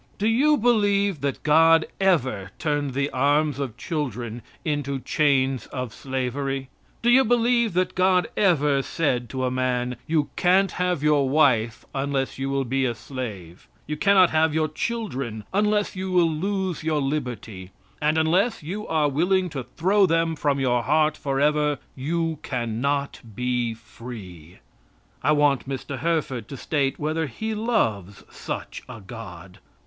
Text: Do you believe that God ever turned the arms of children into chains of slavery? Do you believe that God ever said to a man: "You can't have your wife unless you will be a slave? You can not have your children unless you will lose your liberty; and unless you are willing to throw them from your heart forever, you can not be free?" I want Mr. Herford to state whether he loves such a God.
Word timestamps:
Do 0.17 0.27
you 0.27 0.57
believe 0.57 1.21
that 1.21 1.43
God 1.43 1.85
ever 1.99 2.49
turned 2.57 2.95
the 2.95 3.11
arms 3.11 3.59
of 3.59 3.77
children 3.77 4.41
into 4.65 4.97
chains 4.99 5.67
of 5.67 5.93
slavery? 5.93 6.69
Do 7.03 7.11
you 7.11 7.23
believe 7.23 7.73
that 7.75 7.93
God 7.93 8.27
ever 8.35 8.81
said 8.81 9.29
to 9.29 9.45
a 9.45 9.51
man: 9.51 9.97
"You 10.07 10.29
can't 10.35 10.71
have 10.71 11.03
your 11.03 11.29
wife 11.29 11.85
unless 11.93 12.39
you 12.39 12.49
will 12.49 12.63
be 12.65 12.83
a 12.83 12.95
slave? 12.95 13.67
You 13.85 13.95
can 13.95 14.15
not 14.15 14.31
have 14.31 14.55
your 14.55 14.69
children 14.69 15.43
unless 15.53 15.95
you 15.95 16.09
will 16.11 16.31
lose 16.31 16.81
your 16.83 16.99
liberty; 16.99 17.69
and 18.01 18.17
unless 18.17 18.63
you 18.63 18.87
are 18.87 19.07
willing 19.07 19.49
to 19.51 19.61
throw 19.77 20.07
them 20.07 20.35
from 20.35 20.59
your 20.59 20.81
heart 20.81 21.15
forever, 21.15 21.77
you 21.95 22.39
can 22.41 22.81
not 22.81 23.21
be 23.35 23.75
free?" 23.75 24.57
I 25.21 25.33
want 25.33 25.69
Mr. 25.69 25.99
Herford 25.99 26.47
to 26.47 26.57
state 26.57 26.97
whether 26.97 27.27
he 27.27 27.53
loves 27.53 28.23
such 28.31 28.81
a 28.89 28.99
God. 28.99 29.59